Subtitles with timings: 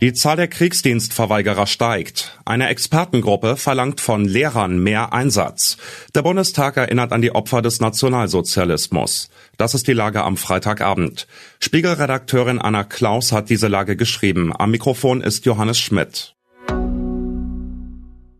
[0.00, 2.38] Die Zahl der Kriegsdienstverweigerer steigt.
[2.44, 5.76] Eine Expertengruppe verlangt von Lehrern mehr Einsatz.
[6.14, 9.28] Der Bundestag erinnert an die Opfer des Nationalsozialismus.
[9.56, 11.26] Das ist die Lage am Freitagabend.
[11.58, 14.52] Spiegelredakteurin Anna Klaus hat diese Lage geschrieben.
[14.56, 16.36] Am Mikrofon ist Johannes Schmidt.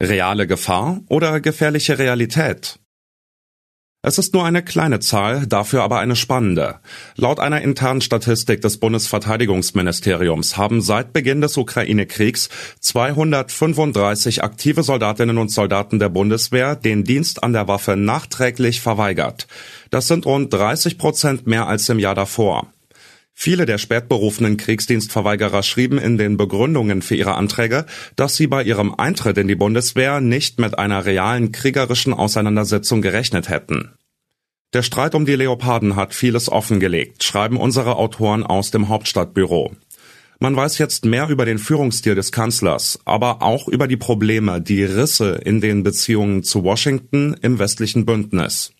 [0.00, 2.78] Reale Gefahr oder gefährliche Realität?
[4.02, 6.76] Es ist nur eine kleine Zahl, dafür aber eine spannende.
[7.16, 12.48] Laut einer internen Statistik des Bundesverteidigungsministeriums haben seit Beginn des Ukraine-Kriegs
[12.80, 19.46] 235 aktive Soldatinnen und Soldaten der Bundeswehr den Dienst an der Waffe nachträglich verweigert.
[19.90, 22.68] Das sind rund 30 Prozent mehr als im Jahr davor.
[23.42, 28.94] Viele der spätberufenen Kriegsdienstverweigerer schrieben in den Begründungen für ihre Anträge, dass sie bei ihrem
[28.94, 33.92] Eintritt in die Bundeswehr nicht mit einer realen kriegerischen Auseinandersetzung gerechnet hätten.
[34.74, 39.72] Der Streit um die Leoparden hat vieles offengelegt, schreiben unsere Autoren aus dem Hauptstadtbüro.
[40.38, 44.84] Man weiß jetzt mehr über den Führungsstil des Kanzlers, aber auch über die Probleme, die
[44.84, 48.74] Risse in den Beziehungen zu Washington im westlichen Bündnis.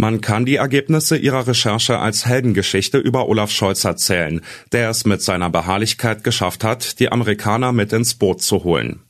[0.00, 4.40] Man kann die Ergebnisse ihrer Recherche als Heldengeschichte über Olaf Scholz erzählen,
[4.72, 9.00] der es mit seiner Beharrlichkeit geschafft hat, die Amerikaner mit ins Boot zu holen.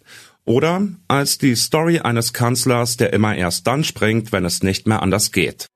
[0.44, 5.00] Oder als die Story eines Kanzlers, der immer erst dann springt, wenn es nicht mehr
[5.00, 5.66] anders geht.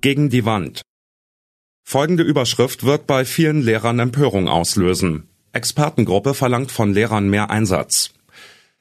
[0.00, 0.82] Gegen die Wand.
[1.82, 5.28] Folgende Überschrift wird bei vielen Lehrern Empörung auslösen.
[5.52, 8.12] Expertengruppe verlangt von Lehrern mehr Einsatz.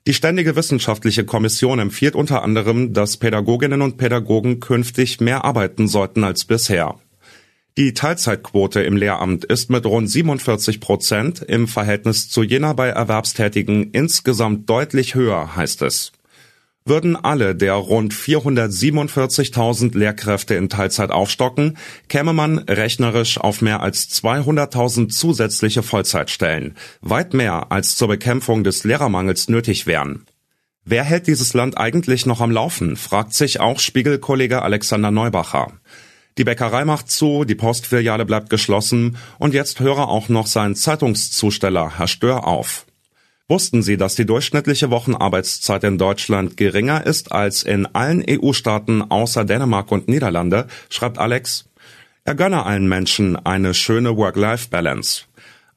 [0.07, 6.23] Die Ständige Wissenschaftliche Kommission empfiehlt unter anderem, dass Pädagoginnen und Pädagogen künftig mehr arbeiten sollten
[6.23, 6.95] als bisher.
[7.77, 13.91] Die Teilzeitquote im Lehramt ist mit rund 47 Prozent im Verhältnis zu jener bei Erwerbstätigen
[13.91, 16.13] insgesamt deutlich höher, heißt es.
[16.87, 24.09] Würden alle der rund 447.000 Lehrkräfte in Teilzeit aufstocken, käme man rechnerisch auf mehr als
[24.09, 30.25] 200.000 zusätzliche Vollzeitstellen, weit mehr als zur Bekämpfung des Lehrermangels nötig wären.
[30.85, 35.73] Wer hält dieses Land eigentlich noch am Laufen, fragt sich auch Spiegelkollege Alexander Neubacher.
[36.37, 41.97] Die Bäckerei macht zu, die Postfiliale bleibt geschlossen und jetzt höre auch noch sein Zeitungszusteller
[41.97, 42.86] Herr Stör auf.
[43.49, 49.45] Wussten Sie, dass die durchschnittliche Wochenarbeitszeit in Deutschland geringer ist als in allen EU-Staaten außer
[49.45, 50.67] Dänemark und Niederlande?
[50.89, 51.69] schreibt Alex.
[52.25, 55.23] Er gönne allen Menschen eine schöne Work-Life-Balance.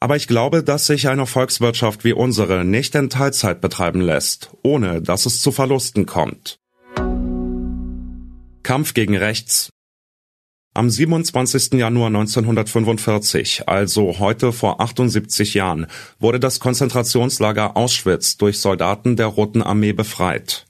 [0.01, 5.01] Aber ich glaube, dass sich eine Volkswirtschaft wie unsere nicht in Teilzeit betreiben lässt, ohne
[5.01, 6.57] dass es zu Verlusten kommt.
[8.63, 9.69] Kampf gegen Rechts.
[10.73, 11.73] Am 27.
[11.73, 15.87] Januar 1945, also heute vor 78 Jahren,
[16.17, 20.65] wurde das Konzentrationslager Auschwitz durch Soldaten der Roten Armee befreit.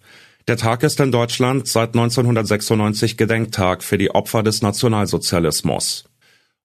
[0.48, 6.06] Der Tag ist in Deutschland seit 1996 Gedenktag für die Opfer des Nationalsozialismus.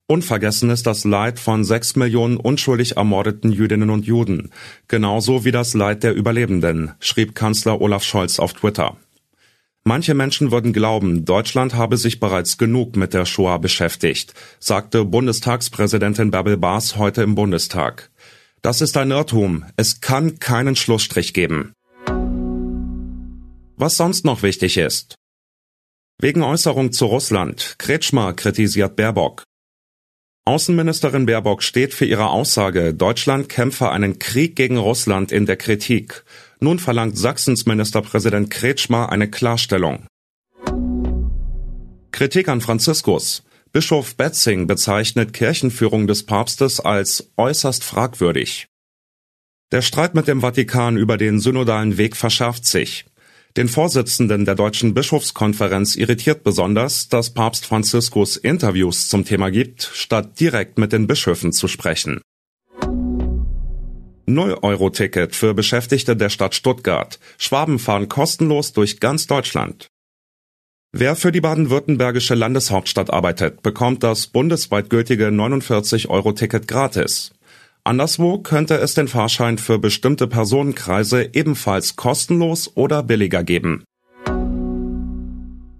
[0.07, 4.49] Unvergessen ist das Leid von sechs Millionen unschuldig ermordeten Jüdinnen und Juden,
[4.87, 8.97] genauso wie das Leid der Überlebenden, schrieb Kanzler Olaf Scholz auf Twitter.
[9.87, 16.29] Manche Menschen würden glauben, Deutschland habe sich bereits genug mit der Shoah beschäftigt, sagte Bundestagspräsidentin
[16.29, 18.11] Bärbel Baas heute im Bundestag.
[18.61, 19.63] Das ist ein Irrtum.
[19.77, 21.71] Es kann keinen Schlussstrich geben.
[23.77, 25.15] Was sonst noch wichtig ist.
[26.19, 27.75] Wegen Äußerung zu Russland.
[27.77, 29.43] Kretschmer kritisiert Baerbock.
[30.43, 36.25] Außenministerin Baerbock steht für ihre Aussage, Deutschland kämpfe einen Krieg gegen Russland in der Kritik.
[36.59, 40.07] Nun verlangt Sachsens Ministerpräsident Kretschmer eine Klarstellung.
[42.11, 43.43] Kritik an Franziskus.
[43.71, 48.65] Bischof Betzing bezeichnet Kirchenführung des Papstes als äußerst fragwürdig.
[49.71, 53.05] Der Streit mit dem Vatikan über den synodalen Weg verschärft sich.
[53.55, 60.39] Den Vorsitzenden der Deutschen Bischofskonferenz irritiert besonders, dass Papst Franziskus Interviews zum Thema gibt, statt
[60.39, 62.21] direkt mit den Bischöfen zu sprechen.
[64.27, 67.17] Null-Euro-Ticket für Beschäftigte der Stadt Stuttgart.
[67.37, 69.87] Schwaben fahren kostenlos durch ganz Deutschland.
[70.91, 77.31] Wer für die baden-württembergische Landeshauptstadt arbeitet, bekommt das bundesweit gültige 49-Euro-Ticket gratis.
[77.85, 83.85] Anderswo könnte es den Fahrschein für bestimmte Personenkreise ebenfalls kostenlos oder billiger geben.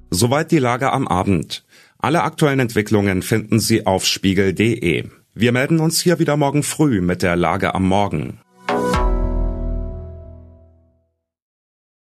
[0.10, 1.66] Soweit die Lage am Abend.
[2.00, 5.06] Alle aktuellen Entwicklungen finden Sie auf spiegel.de.
[5.33, 8.39] Wir melden uns hier wieder morgen früh mit der Lage am Morgen.